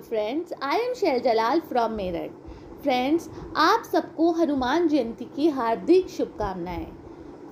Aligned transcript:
Friends 0.00 0.52
I 0.62 0.78
am 0.78 0.94
Shail 0.94 1.20
Jalal 1.20 1.60
from 1.68 1.92
Meerut 1.92 2.48
friends 2.82 3.28
आप 3.58 3.82
सबको 3.82 4.30
हनुमान 4.32 4.88
जयंती 4.88 5.24
की 5.36 5.48
हार्दिक 5.48 6.08
शुभकामनाएँ। 6.08 6.86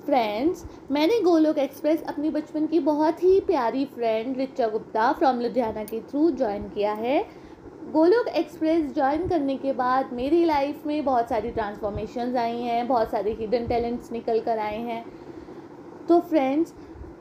फ्रेंड्स 0.06 0.64
मैंने 0.90 1.20
गोलोक 1.20 1.58
एक्सप्रेस 1.58 2.02
अपनी 2.08 2.30
बचपन 2.30 2.66
की 2.66 2.80
बहुत 2.80 3.22
ही 3.22 3.38
प्यारी 3.40 3.84
फ्रेंड 3.84 4.36
रिचा 4.36 4.68
गुप्ता 4.68 5.12
फ्रॉम 5.12 5.40
लुधियाना 5.40 5.84
के 5.84 6.00
थ्रू 6.00 6.30
ज्वाइन 6.30 6.68
किया 6.68 6.92
है। 6.92 7.20
गोलोक 7.92 8.28
एक्सप्रेस 8.28 8.92
ज्वाइन 8.94 9.28
करने 9.28 9.56
के 9.56 9.72
बाद 9.72 10.12
मेरी 10.12 10.44
लाइफ 10.44 10.86
में 10.86 11.04
बहुत 11.04 11.28
सारी 11.28 11.50
ट्रांसफॉर्मेशंस 11.50 12.36
आई 12.36 12.56
हैं, 12.56 12.86
बहुत 12.88 13.10
सारे 13.10 13.32
हिडन 13.32 13.66
टैलेंट्स 13.66 14.12
निकल 14.12 14.40
कर 14.40 14.58
आए 14.58 14.78
हैं। 14.78 15.04
तो 16.08 16.18
फ्रेंड्स 16.20 16.74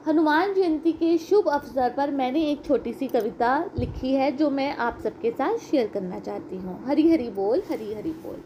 हनुमान 0.07 0.53
जयंती 0.53 0.91
के 0.91 1.17
शुभ 1.17 1.47
अवसर 1.47 1.93
पर 1.97 2.11
मैंने 2.11 2.41
एक 2.41 2.65
छोटी 2.65 2.93
सी 2.93 3.07
कविता 3.07 3.69
लिखी 3.79 4.13
है, 4.13 4.31
जो 4.31 4.49
मैं 4.49 4.77
आप 4.77 4.99
सबके 5.03 5.31
साथ 5.31 5.57
शेयर 5.57 5.87
करना 5.87 6.19
चाहती 6.19 6.57
हूँ। 6.57 6.85
हरी 6.85 7.11
हरी 7.11 7.29
बोल, 7.29 7.63
हरी 7.69 7.93
हरी 7.93 8.09
बोल। 8.09 8.37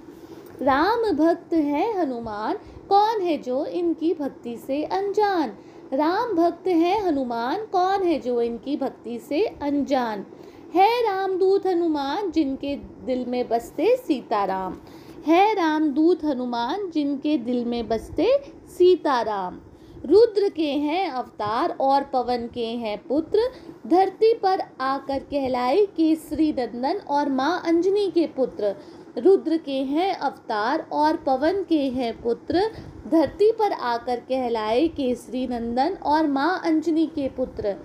राम 0.66 1.12
भक्त 1.12 1.54
है 1.54 2.02
हनुमान, 2.02 2.54
कौन 2.90 3.22
है 3.22 3.38
जो 3.38 3.66
इनकी 3.66 4.14
भक्ति 4.14 4.58
से 4.58 4.84
अनजान? 4.84 5.54
राम 5.94 6.34
भक्त 6.34 6.68
है 6.68 7.08
हनुमान, 7.08 7.66
कौन 7.66 8.04
है 8.04 8.20
जो 8.20 8.42
इनकी 8.42 8.78
भक्ति 8.78 9.20
से 9.20 9.46
अनजान? 9.46 10.26
है 10.74 11.04
रामदूत 11.04 11.66
हनुमान, 11.66 12.32
जिनके 12.32 12.76
दिल 13.06 13.26
में 13.26 13.50
बसते 13.50 13.96
सीताराम। 13.96 14.78
है 15.26 15.54
रामदूत 15.54 16.24
हनुमान, 16.24 16.90
जिनके 16.90 17.38
दिल 17.38 17.66
में 17.66 17.88
बसते 17.88 18.42
सीताराम। 18.78 19.60
रुद्र 20.06 20.50
के 20.50 20.70
हैं 20.74 21.10
अवतार 21.12 21.76
और 21.82 22.04
पवन 22.04 22.48
के 22.54 22.66
हैं 22.66 22.98
पुत्र। 23.08 23.40
धरती 23.88 24.34
पर 24.34 24.62
आकर 24.82 25.20
कहलाए 25.20 25.86
केसरी 25.86 26.52
नंदन 26.52 27.02
और 27.08 27.30
माँ 27.30 27.62
अंजनी 27.66 28.10
के 28.12 28.26
पुत्र। 28.28 28.76
रुद्र 29.18 29.58
के 29.58 29.78
हैं 29.84 30.14
अवतार 30.16 30.88
और 30.92 31.18
पवन 31.18 31.64
के 31.64 31.80
हैं 31.90 32.14
पुत्र। 32.22 32.62
धरती 33.08 33.52
पर 33.52 33.72
आकर 33.72 34.20
कहलाए 34.20 34.88
केसरी 34.88 35.48
नंदन 35.48 35.98
और 36.04 36.28
माँ 36.28 36.62
अंजनी 36.66 37.06
के 37.06 37.28
पुत्र। 37.30 37.76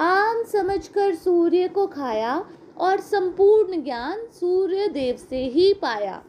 आम 0.00 0.42
समझकर 0.42 1.14
सूर्य 1.14 1.68
को 1.68 1.86
खाया 1.86 2.44
और 2.78 3.00
संपूर्ण 3.00 3.82
ज्ञान 3.82 4.26
सूर्य 4.32 4.88
देव 4.88 5.16
से 5.30 5.44
ही 5.46 5.72
पाया। 5.74 6.22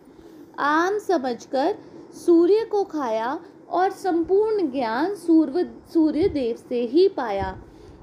आम 0.59 0.97
समझकर 0.99 1.75
सूर्य 2.15 2.65
को 2.65 2.83
खाया 2.83 3.39
और 3.71 3.91
संपूर्ण 3.91 4.71
ज्ञान 4.71 5.15
सूर्य 5.15 5.73
सूर्य 5.93 6.27
देव 6.27 6.55
से 6.69 6.81
ही 6.81 7.07
पाया। 7.07 7.57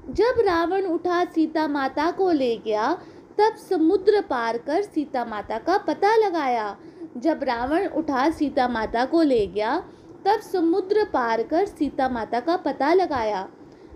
जब 0.09 0.33
रावण 0.39 0.85
उठा 0.85 1.25
सीता 1.25 1.67
माता 1.67 2.11
को 2.11 2.31
ले 2.31 2.57
गया, 2.57 2.97
तब 3.37 3.55
समुद्र 3.55 4.21
पार 4.21 4.57
कर 4.57 4.81
सीता 4.81 5.25
माता 5.25 5.57
का 5.57 5.77
पता 5.77 6.15
लगाया। 6.15 6.77
जब 7.17 7.39
रावण 7.43 7.87
उठा 7.87 8.29
सीता 8.29 8.67
माता 8.67 9.05
को 9.05 9.21
ले 9.21 9.47
गया, 9.47 9.83
तब 10.25 10.39
समुद्र 10.39 11.03
पार 11.03 11.43
कर 11.43 11.65
सीता 11.65 12.09
माता 12.09 12.39
का 12.39 12.57
पता 12.57 12.93
लगाया। 12.93 13.47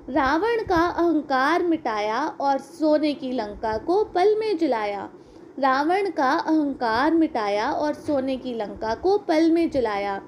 रावण 0.09 0.63
का 0.63 0.85
अहंकार 0.87 1.63
मिटाया 1.63 2.27
और 2.27 2.57
सोने 2.57 3.13
की 3.13 3.31
लंका 3.31 3.77
को 3.77 4.03
पल 4.03 4.35
में 4.39 4.57
जलाया। 4.57 5.09
रावण 5.59 6.09
का 6.09 6.31
अहंकार 6.31 7.13
मिटाया 7.13 7.71
और 7.71 7.93
सोने 7.93 8.37
की 8.37 8.53
लंका 8.53 8.95
को 8.95 9.17
पल 9.17 9.51
में 9.51 9.69
जलाया। 9.69 10.21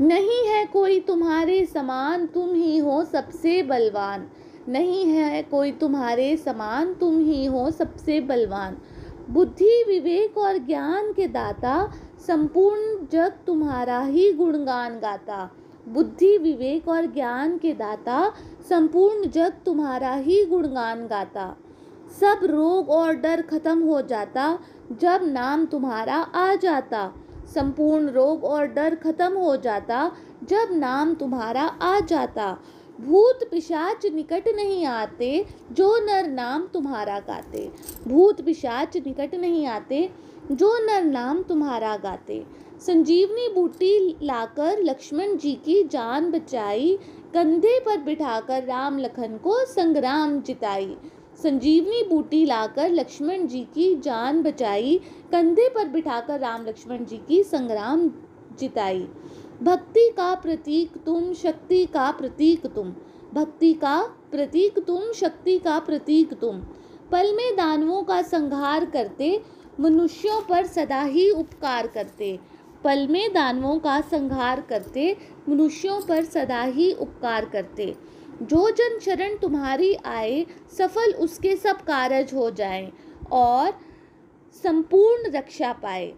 नहीं 0.00 0.48
है 0.48 0.66
कोई 0.66 1.00
तुम्हारे 1.00 1.66
समान, 1.66 2.26
तुम 2.26 2.54
ही 2.54 2.78
हो 2.78 3.04
सबसे 3.04 3.62
बलवान। 3.62 4.28
नहीं 4.68 5.04
है 5.04 5.42
कोई 5.42 5.72
तुम्हारे 5.72 6.36
समान, 6.36 6.94
तुम 6.94 7.18
ही 7.18 7.44
हो 7.44 7.70
सबसे 7.70 8.20
बलवान। 8.20 8.76
बुद्धि, 9.30 9.84
विवेक 9.88 10.38
और 10.38 10.58
ज्ञान 10.58 11.12
के 11.12 11.26
दाता, 11.28 11.92
संपूर्ण 12.26 13.06
जग 13.12 13.32
तुम्हारा 13.46 14.00
ही 14.00 14.32
गुणगान 14.32 14.98
गाता। 14.98 15.50
बुद्धि, 15.88 16.38
विवेक 16.38 16.88
और 16.88 17.06
ज्ञान 17.06 17.58
के 17.58 17.72
दाता, 17.72 18.32
संपूर्ण 18.68 19.28
जग 19.30 19.52
तुम्हारा 19.66 20.14
ही 20.14 20.44
गुणगान 20.44 21.06
गाता। 21.06 21.56
सब 22.20 22.40
रोग 22.44 22.90
और 22.90 23.14
डर 23.14 23.42
खत्म 23.42 23.82
हो 23.82 24.02
जाता 24.02 24.58
जब 25.00 25.20
नाम 25.22 25.66
तुम्हारा 25.66 26.16
आ 26.16 26.54
जाता। 26.54 27.12
संपूर्ण 27.54 28.10
रोग 28.10 28.44
और 28.44 28.66
डर 28.66 28.94
खत्म 28.94 29.36
हो 29.36 29.56
जाता 29.56 30.10
जब 30.48 30.68
नाम 30.72 31.14
तुम्हारा 31.14 31.62
आ 31.62 31.98
जाता। 32.00 32.56
भूत 32.98 33.44
पिशाच 33.50 34.06
निकट 34.06 34.48
नहीं 34.56 34.84
आते 34.86 35.44
जो 35.72 35.96
नर 36.06 36.26
नाम 36.26 36.66
तुम्हारा 36.66 37.18
गाते। 37.18 37.70
भूत 38.08 38.40
पिशाच 38.40 38.96
निकट 38.96 39.34
नहीं 39.34 39.66
आते 39.66 40.08
जो 40.52 40.72
नर 40.86 41.04
नाम 41.04 41.42
तुम्हारा 41.42 41.96
गाते। 41.96 42.44
संजीवनी 42.82 43.48
बूटी 43.54 44.16
लाकर 44.22 44.82
लक्ष्मण 44.82 45.36
जी 45.36 45.52
की 45.64 45.82
जान 45.84 46.30
बचाई, 46.30 46.98
कंधे 47.34 47.78
पर 47.80 47.98
बिठाकर 47.98 48.64
राम 48.64 48.98
लखन 48.98 49.36
को 49.36 49.64
संग्राम 49.66 50.40
जिताई। 50.40 50.96
संजीवनी 51.42 52.02
बूटी 52.08 52.44
लाकर 52.44 52.90
लक्ष्मण 52.90 53.46
जी 53.46 53.60
की 53.60 53.94
जान 53.96 54.42
बचाई, 54.42 55.00
कंधे 55.32 55.68
पर 55.68 55.88
बिठाकर 55.88 56.40
राम 56.40 56.66
लक्ष्मण 56.66 57.04
जी 57.04 57.16
की 57.28 57.42
संग्राम 57.42 58.10
जिताई। 58.58 59.08
भक्ति 59.62 60.10
का 60.16 60.34
प्रतीक 60.34 60.96
तुम, 60.96 61.34
शक्ति 61.34 61.86
का 61.86 62.10
प्रतीक 62.10 62.66
तुम। 62.66 62.94
भक्ति 63.34 63.74
का 63.74 64.02
प्रतीक 64.30 64.78
तुम, 64.78 65.12
शक्ति 65.12 65.58
का 65.58 65.78
प्रतीक 65.78 66.34
तुम। 66.34 66.58
पल 67.12 67.36
में 67.36 67.56
दानवों 67.56 68.02
का 68.02 68.22
संहार 68.22 68.84
करते, 68.84 69.42
मनुष्यों 69.80 70.42
पर 70.42 70.66
सदा 70.66 71.02
ही 71.02 71.30
उपकार 71.30 71.86
करते। 71.86 72.38
पल 72.84 73.08
में 73.08 73.32
दानवों 73.32 73.78
का 73.78 74.00
संहार 74.00 74.60
करते, 74.60 75.16
मनुष्यों 75.48 76.00
पर 76.00 76.24
सदा 76.24 76.62
ही 76.62 76.92
उपकार 76.92 77.44
करते। 77.44 78.17
जो 78.42 78.70
जन 78.70 78.98
शरण 78.98 79.36
तुम्हारी 79.36 79.94
आए, 79.94 80.46
सफल 80.78 81.12
उसके 81.12 81.56
सब 81.56 81.76
कारज 81.76 82.34
हो 82.34 82.50
जाए 82.50 82.92
और 83.32 83.72
संपूर्ण 84.62 85.30
रक्षा 85.30 85.72
पाए। 85.72 86.14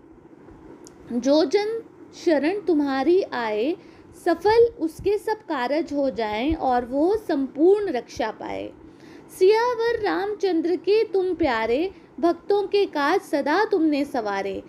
जो 1.12 1.44
जन 1.44 1.82
शरण 2.24 2.60
तुम्हारी 2.60 3.22
आए, 3.22 3.76
सफल 4.24 4.66
उसके 4.80 5.18
सब 5.18 5.38
कारज 5.38 5.92
हो 5.92 6.10
जाएँ 6.10 6.54
और 6.54 6.84
वो 6.84 7.16
संपूर्ण 7.16 7.92
रक्षा 7.92 8.30
पाए। 8.30 8.72
सियावर 9.38 10.00
रामचंद्र 10.00 10.76
के 10.76 11.04
तुम 11.04 11.34
प्यारे, 11.34 11.90
भक्तों 12.20 12.62
के 12.62 12.86
काज 12.86 13.20
सदा 13.20 13.64
तुमने 13.64 14.04
सवारे। 14.04 14.62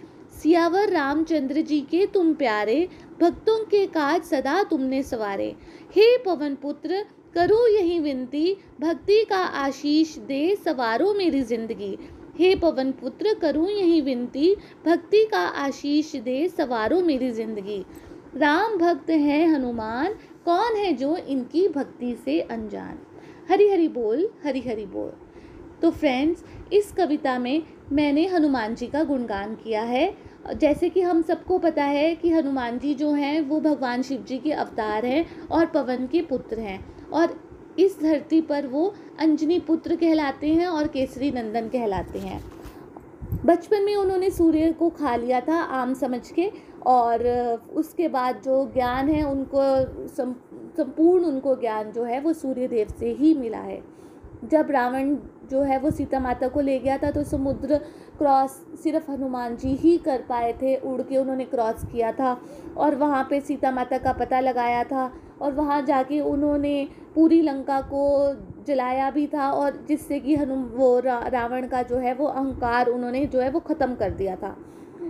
सियावर 0.44 0.90
रामचंद्र 0.90 1.62
जी 1.62 1.82
के 1.82 2.06
तुम 2.06 2.34
प्यारे, 2.34 2.90
भक्तों 3.22 3.66
के 3.66 3.86
काज 3.88 4.24
सदा 4.24 4.64
तुमने 4.64 5.04
सवारे। 5.04 5.56
हे 5.92 6.18
पवन 6.18 6.56
पुत्र 6.56 7.06
करो 7.36 7.68
यही 7.68 8.00
विनती, 8.00 8.58
भक्ति 8.82 9.24
का 9.24 9.38
आशीष 9.38 10.18
दे 10.18 10.56
सवारो 10.56 11.14
मेरी 11.14 11.42
ज़िंदगी। 11.42 11.98
हे 12.40 12.54
पवन 12.56 12.92
पुत्र, 12.92 13.34
करूँ 13.34 13.70
यही 13.70 14.02
विनती, 14.02 14.56
भक्ति 14.86 15.26
का 15.26 15.40
आशीष 15.40 16.16
दे 16.16 16.48
सवारो 16.50 17.02
मेरी 17.02 17.32
ज़िंदगी। 17.32 17.86
राम 18.38 18.78
भक्त 18.78 19.10
है 19.10 19.46
हनुमान, 19.48 20.14
कौन 20.46 20.76
है 20.76 20.94
जो 20.94 21.16
इनकी 21.18 21.68
भक्ति 21.68 22.16
से 22.26 22.40
अनजान? 22.42 22.98
हरी 23.50 23.70
हरी 23.70 23.88
बोल, 23.88 24.30
हरी 24.46 24.62
हरी 24.62 24.86
बोल। 24.86 25.12
तो 25.82 25.92
फ्रेंड्स 25.92 26.44
इस 26.74 26.92
कविता 26.92 27.40
में 27.40 27.64
मैंने 27.92 28.26
हनुमान 28.28 28.76
जी 28.76 28.88
का 28.88 29.04
गुणगान 29.04 29.56
किया 29.56 29.82
है। 29.82 30.14
जैसे 30.56 30.90
कि 30.90 31.02
हम 31.02 31.22
सबको 31.22 31.58
पता 31.58 31.84
है 31.84 32.16
कि 32.16 32.30
हनुमान 32.30 32.80
जी 32.80 32.94
जो 32.94 33.12
हैं, 33.12 33.42
वो 33.42 33.60
भगवान 33.60 34.02
शिव 34.02 34.24
जी 34.28 34.38
के 34.38 34.52
अवतार 34.52 35.06
हैं 35.06 35.48
और 35.48 35.66
पवन 35.66 36.08
के 36.08 36.22
पुत्र 36.22 36.60
हैं। 36.60 36.80
और 37.14 37.36
इस 37.80 38.00
धरती 38.02 38.42
पर 38.42 38.68
वो 38.68 38.94
अंजनी 39.20 39.60
पुत्र 39.60 39.96
कहलाते 39.96 40.48
हैं 40.48 40.68
और 40.68 40.88
केसरी 40.88 41.32
नंदन 41.32 41.68
कहलाते 41.68 42.20
हैं। 42.20 42.42
बचपन 43.46 43.84
में 43.84 43.96
उन्होंने 43.96 44.30
सूर्य 44.30 44.72
को 44.72 44.90
खा 44.90 45.16
लिया 45.16 45.40
था 45.42 45.62
आम 45.74 45.94
समझ 45.94 46.32
के 46.32 46.52
और 46.86 47.24
उसके 47.74 48.08
बाद 48.08 48.42
जो 48.46 48.66
ज्ञान 48.74 49.10
है 49.10 49.24
उनको 49.24 49.62
संपूर्ण 50.08 51.24
उनको 51.24 51.56
ज्ञान 51.56 51.92
जो 51.92 52.04
है 52.04 52.20
वो 52.22 52.34
सूर्य 52.34 52.68
देव 52.68 52.94
से 53.00 53.12
ही 53.12 53.34
मिला 53.34 53.60
है। 53.60 53.82
जब 54.44 54.72
रावण 54.72 55.16
जो 55.52 55.62
है 55.62 55.78
वो 55.80 55.92
सीता 55.92 56.20
माता 56.20 56.48
को 56.48 56.62
ले 56.62 56.78
गया 56.80 56.98
था 56.98 57.10
तो 57.12 57.24
समुद्र 57.24 57.78
क्रॉस 58.18 58.52
सिर्फ़ 58.84 59.10
हनुमान 59.12 59.56
जी 59.56 59.74
ही 59.76 59.98
कर 59.98 60.22
पाए 60.30 60.54
थे, 60.54 60.76
उड़ 60.76 61.02
के 61.02 61.18
उन्होंने 61.18 61.46
क्रॉस 61.46 61.84
किया 61.92 62.12
था 62.12 62.40
और 62.78 62.96
वहाँ 62.96 63.28
पे 63.30 63.40
सीता 63.42 63.72
माता 63.72 63.98
का 63.98 64.14
पता 64.14 64.40
लगाया 64.40 64.84
था। 64.84 65.12
और 65.42 65.52
वहाँ 65.52 65.82
जाके 65.82 66.20
उन्होंने 66.22 66.88
पूरी 67.16 67.42
लंका 67.42 67.80
को 67.82 68.04
जलाया 68.68 69.10
भी 69.12 69.28
था 69.28 69.52
और 69.52 69.86
जिससे 69.88 70.20
कि 70.20 70.36
हनु 70.36 70.56
वो 70.76 71.00
रा, 71.00 71.20
रावण 71.28 71.68
का 71.68 71.82
जो 71.84 71.98
है 71.98 72.14
वो 72.14 72.26
अहंकार 72.26 72.88
उन्होंने 72.88 73.26
जो 73.26 73.40
है 73.40 73.50
वो 73.52 73.60
ख़त्म 73.60 73.96
कर 73.96 74.12
दिया 74.12 74.36
था। 74.36 74.56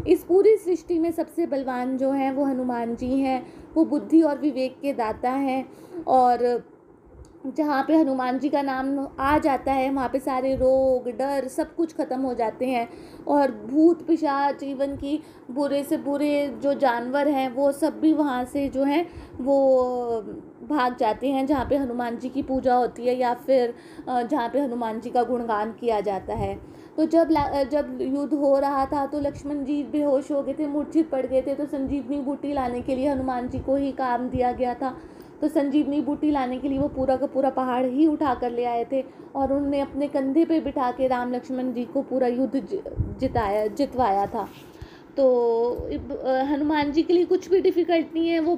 इस 0.07 0.24
पूरी 0.24 0.56
सृष्टि 0.57 1.00
में 1.00 1.12
सबसे 1.12 1.45
बलवान 1.45 1.98
जो 1.98 2.12
हैं 2.12 2.31
वो 2.31 2.45
हनुमान 2.45 2.95
जी 2.95 3.19
हैं 3.19 3.42
वो 3.74 3.86
बुद्धि 3.86 4.22
और 4.22 4.38
विवेक 4.39 4.80
के 4.81 4.94
दाता 4.94 5.31
हैं 5.31 5.66
और 6.07 6.63
जहाँ 7.48 7.84
पे 7.84 7.95
हनुमान 7.95 8.38
जी 8.39 8.50
का 8.50 8.62
नाम 8.62 9.07
आ 9.19 9.38
जाता 9.38 9.74
है 9.74 9.89
वहाँ 9.89 10.10
पे 10.10 10.19
सारे 10.19 10.56
रोग 10.56 11.07
डर 11.18 11.48
सब 11.48 11.75
कुछ 11.75 11.94
ख़त्म 11.94 12.19
हो 12.22 12.34
जाते 12.34 12.66
हैं 12.66 12.88
और 13.27 13.51
भूत 13.66 14.06
पिशाच 14.07 14.60
जीवन 14.60 14.95
की 14.95 15.19
बुरे 15.51 15.84
से 15.84 15.98
बुरे 15.98 16.48
जो 16.63 16.74
जानवर 16.74 17.27
हैं 17.27 17.50
वो 17.54 17.72
सब 17.72 18.00
भी 18.00 18.13
वहाँ 18.13 18.44
से 18.45 18.68
जो 18.69 18.84
हैं 18.84 19.06
वो 19.42 20.22
भाग 20.70 20.96
जाते 20.98 21.30
हैं 21.30 21.46
जहाँ 21.48 21.66
पे 21.66 21.78
हनुमान 21.78 22.18
जी 22.18 22.30
की 22.30 22.42
पूजा 22.44 22.76
होती 22.76 23.06
है 23.06 23.16
या 23.18 23.34
फिर 23.38 23.74
जहाँ 24.08 24.48
पे 24.50 24.60
हनुमान 24.60 25.00
जी 25.02 25.10
का 25.10 25.24
गुणगान 25.24 25.72
किया 25.72 26.00
जाता 26.02 26.36
है। 26.36 26.56
तो 26.98 27.06
जब 27.08 27.30
जब 27.72 27.98
युद्ध 28.02 28.34
हो 28.34 28.58
रहा 28.60 28.86
था 28.86 29.06
तो 29.06 29.20
लक्ष्मण 29.20 29.64
जी 29.66 29.84
बेहोश 29.84 30.32
हो 30.32 30.42
गए 30.44 30.54
थे, 30.54 30.68
मूर्छित 30.68 31.10
पड़ 31.10 31.26
गए 31.26 31.42
थे 31.42 31.56
तो 31.56 31.66
संजीवनी 31.68 32.20
बूटी 32.22 32.54
लाने 32.54 32.82
के 32.82 32.96
लिए 32.96 33.10
हनुमान 33.10 33.48
जी 33.50 33.60
को 33.60 33.76
ही 33.76 33.92
काम 33.94 34.30
दिया 34.30 34.52
गया 34.52 34.74
था। 34.74 34.96
तो 35.42 35.48
संजीवनी 35.48 36.02
बूटी 36.02 36.32
लाने 36.32 36.58
के 36.58 36.70
लिए 36.70 36.80
वो 36.80 36.88
पूरा 36.88 37.16
का 37.18 37.28
पूरा 37.28 37.50
पहाड़ 37.52 37.86
ही 37.86 38.08
उठा 38.08 38.34
कर 38.34 38.52
ले 38.52 38.66
आए 38.66 38.86
थे 38.92 39.04
और 39.36 39.54
उन्होंने 39.54 39.80
अपने 39.80 40.08
कंधे 40.08 40.44
पे 40.46 40.60
बिठा 40.62 40.92
के 40.92 41.08
राम 41.08 41.34
लक्ष्मण 41.34 41.72
जी 41.74 41.86
को 41.86 42.02
पूरा 42.02 42.28
युद्ध 42.28 42.62
जिताया, 43.20 43.66
जितवाया 43.68 44.26
था। 44.28 44.48
तो 45.18 45.24
हनुमान 46.50 46.92
जी 46.92 47.04
के 47.04 47.14
लिए 47.14 47.26
कुछ 47.26 47.50
भी 47.50 47.62
डिफ़िकल्ट 47.62 48.14
नहीं 48.14 48.28
है, 48.30 48.40
वो 48.40 48.56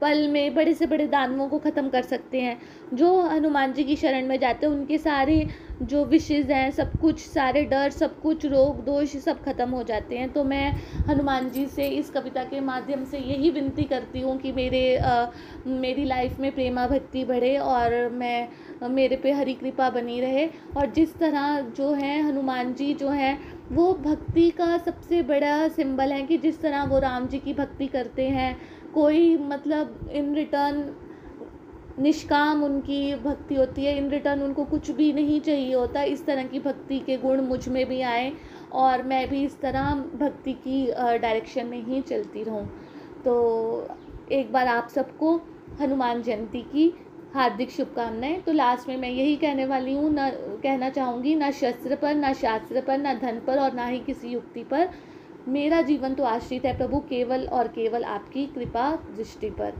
पल 0.00 0.26
में 0.28 0.54
बड़े 0.54 0.74
से 0.74 0.86
बड़े 0.86 1.06
दानवों 1.08 1.48
को 1.48 1.58
ख़त्म 1.60 1.88
कर 1.88 2.02
सकते 2.04 2.40
हैं। 2.40 2.58
जो 2.94 3.20
हनुमान 3.22 3.72
जी 3.72 3.84
की 3.84 3.96
शरण 3.96 4.26
में 4.26 4.38
जाते 4.38 4.66
हैं 4.66 4.72
उनके 4.72 4.98
सारे 4.98 5.46
जो 5.82 6.04
विशेज़ 6.06 6.52
हैं 6.52 6.70
सब 6.70 6.92
कुछ 7.00 7.20
सारे 7.20 7.62
डर 7.64 7.90
सब 7.90 8.20
कुछ 8.20 8.44
रोग 8.46 8.84
दोष 8.84 9.16
सब 9.18 9.42
ख़त्म 9.44 9.68
हो 9.70 9.82
जाते 9.82 10.18
हैं। 10.18 10.32
तो 10.32 10.44
मैं 10.44 10.70
हनुमान 11.08 11.50
जी 11.50 11.66
से 11.66 11.88
इस 11.88 12.10
कविता 12.10 12.44
के 12.44 12.60
माध्यम 12.62 13.04
से 13.04 13.18
यही 13.18 13.50
विनती 13.50 13.84
करती 13.84 14.20
हूँ 14.20 14.36
कि 14.38 14.52
मेरे 14.52 14.96
आ, 14.96 15.26
मेरी 15.66 16.04
लाइफ 16.04 16.38
में 16.40 16.50
प्रेमा 16.54 16.86
भक्ति 16.86 17.24
बढ़े 17.24 17.56
और 17.58 18.08
मैं 18.10 18.48
मेरे 18.90 19.16
पे 19.16 19.32
हरी 19.32 19.54
कृपा 19.54 19.90
बनी 19.90 20.20
रहे। 20.20 20.46
और 20.76 20.90
जिस 20.92 21.14
तरह 21.18 21.60
जो 21.76 21.92
है 21.92 22.20
हनुमान 22.22 22.72
जी 22.74 22.92
जो 22.94 23.08
हैं 23.10 23.38
वो 23.72 23.92
भक्ति 24.02 24.48
का 24.50 24.76
सबसे 24.78 25.22
बड़ा 25.24 25.68
सिंबल 25.68 26.12
है 26.12 26.22
कि 26.22 26.36
जिस 26.38 26.60
तरह 26.60 26.84
वो 26.84 26.98
राम 26.98 27.26
जी 27.26 27.38
की 27.38 27.54
भक्ति 27.54 27.86
करते 27.86 28.28
हैं 28.28 28.56
कोई 28.96 29.36
मतलब 29.38 30.08
इन 30.12 30.34
रिटर्न 30.34 30.84
निष्काम 31.98 32.62
उनकी 32.64 33.14
भक्ति 33.14 33.54
होती 33.54 33.84
है 33.84 33.96
इन 33.98 34.08
रिटर्न 34.10 34.42
उनको 34.42 34.64
कुछ 34.64 34.90
भी 34.90 35.12
नहीं 35.12 35.40
चाहिए 35.40 35.74
होता, 35.74 36.02
इस 36.02 36.24
तरह 36.26 36.44
की 36.44 36.58
भक्ति 36.60 36.98
के 36.98 37.16
गुण 37.16 37.40
मुझमें 37.40 37.84
भी 37.88 38.00
आए 38.02 38.32
और 38.72 39.02
मैं 39.02 39.28
भी 39.28 39.44
इस 39.44 39.60
तरह 39.60 39.94
भक्ति 40.16 40.52
की 40.66 40.86
डायरेक्शन 41.18 41.66
में 41.66 41.82
ही 41.84 42.00
चलती 42.02 42.42
रहूँ। 42.42 42.66
तो 43.24 43.88
एक 44.32 44.52
बार 44.52 44.68
आप 44.68 44.88
सबको 44.88 45.34
हनुमान 45.80 46.22
जयंती 46.22 46.60
की 46.62 46.92
हार्दिक 47.34 47.70
शुभकामनाएँ। 47.70 48.40
तो 48.42 48.52
लास्ट 48.52 48.88
में 48.88 48.96
मैं 48.96 49.10
यही 49.10 49.36
कहने 49.36 49.66
वाली 49.66 49.94
हूँ, 49.94 50.12
ना, 50.12 50.28
कहना 50.30 50.88
चाहूँगी, 50.90 51.34
ना 51.34 51.50
शस्त्र 51.50 51.96
पर, 51.96 52.14
ना 52.14 52.32
शास्त्र 52.32 52.80
पर, 52.80 52.98
ना 52.98 53.14
धन 53.14 53.40
पर 53.46 53.58
और 53.58 53.72
ना 53.72 53.86
ही 53.86 53.98
किसी 54.00 54.28
युक्ति 54.28 54.64
पर। 54.64 54.88
मेरा 55.48 55.80
जीवन 55.82 56.14
तो 56.14 56.24
आश्रित 56.24 56.64
है 56.64 56.76
प्रभु, 56.78 56.98
केवल 57.00 57.46
और 57.48 57.68
केवल 57.68 58.04
आपकी 58.04 58.46
कृपा 58.46 58.90
दृष्टि 59.16 59.50
पर। 59.50 59.74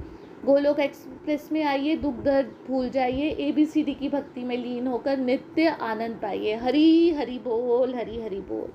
गोलोक 0.44 0.80
एक्सप्रेस 0.80 1.48
में 1.52 1.62
आइए, 1.64 1.96
दुख 1.96 2.14
दर्द 2.24 2.54
भूल 2.66 2.88
जाइए 2.90 3.28
ए 3.30 3.50
बी 3.52 3.64
सी 3.66 3.82
डी 3.82 3.94
की 3.94 4.08
भक्ति 4.08 4.44
में 4.44 4.56
लीन 4.56 4.86
होकर 4.86 5.18
नित्य 5.18 5.68
आनंद 5.68 6.18
पाइए। 6.22 6.54
हरी 6.56 7.10
हरी 7.10 7.38
बोल, 7.38 7.94
हरी 7.94 8.20
हरी 8.22 8.40
बोल। 8.50 8.68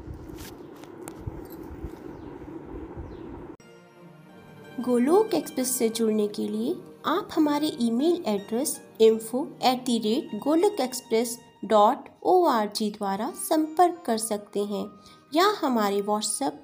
गोलोक 4.81 5.33
एक्सप्रेस 5.33 5.75
से 5.77 5.87
जुड़ने 5.89 6.27
के 6.27 6.47
लिए 6.47 6.75
आप 7.07 7.29
हमारे 7.35 7.71
email 7.81 8.23
address 8.27 8.79
info 9.01 9.47
at 9.63 9.83
the 9.85 9.97
rate 9.99 10.35
Golok 10.43 10.79
express 10.81 11.37
dot 11.65 12.09
O 12.23 12.43
R 12.47 12.71
G 12.75 12.89
द्वारा 12.91 13.29
संपर्क 13.39 14.01
कर 14.05 14.17
सकते 14.17 14.59
हैं 14.65 14.85
या 15.33 15.45
हमारे 15.59 16.01
WhatsApp 16.01 16.63